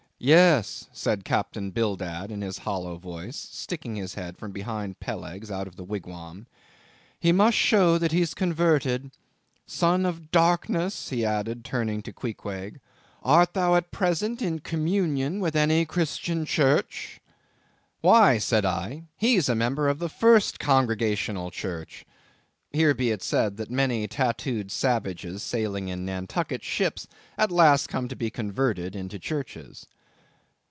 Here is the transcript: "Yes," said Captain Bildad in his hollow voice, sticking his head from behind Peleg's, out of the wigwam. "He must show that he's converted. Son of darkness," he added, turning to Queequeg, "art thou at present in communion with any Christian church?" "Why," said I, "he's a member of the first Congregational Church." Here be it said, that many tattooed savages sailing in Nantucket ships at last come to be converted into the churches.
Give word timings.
"Yes," 0.23 0.87
said 0.93 1.25
Captain 1.25 1.71
Bildad 1.71 2.29
in 2.29 2.41
his 2.43 2.59
hollow 2.59 2.97
voice, 2.99 3.35
sticking 3.37 3.95
his 3.95 4.13
head 4.13 4.37
from 4.37 4.51
behind 4.51 4.99
Peleg's, 4.99 5.49
out 5.49 5.65
of 5.67 5.77
the 5.77 5.83
wigwam. 5.83 6.45
"He 7.19 7.31
must 7.31 7.57
show 7.57 7.97
that 7.97 8.11
he's 8.11 8.35
converted. 8.35 9.09
Son 9.65 10.05
of 10.05 10.29
darkness," 10.29 11.09
he 11.09 11.25
added, 11.25 11.65
turning 11.65 12.03
to 12.03 12.13
Queequeg, 12.13 12.79
"art 13.23 13.55
thou 13.55 13.73
at 13.73 13.89
present 13.89 14.43
in 14.43 14.59
communion 14.59 15.39
with 15.39 15.55
any 15.55 15.85
Christian 15.87 16.45
church?" 16.45 17.19
"Why," 18.01 18.37
said 18.37 18.63
I, 18.63 19.05
"he's 19.17 19.49
a 19.49 19.55
member 19.55 19.89
of 19.89 19.97
the 19.97 20.07
first 20.07 20.59
Congregational 20.59 21.49
Church." 21.49 22.05
Here 22.71 22.93
be 22.93 23.09
it 23.09 23.23
said, 23.23 23.57
that 23.57 23.71
many 23.71 24.07
tattooed 24.07 24.71
savages 24.71 25.41
sailing 25.41 25.87
in 25.87 26.05
Nantucket 26.05 26.63
ships 26.63 27.07
at 27.39 27.49
last 27.49 27.89
come 27.89 28.07
to 28.07 28.15
be 28.15 28.29
converted 28.29 28.95
into 28.95 29.15
the 29.15 29.19
churches. 29.19 29.87